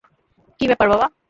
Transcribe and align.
কী 0.59 0.65
ব্যাপার, 0.67 0.87
বাবা? 0.89 1.07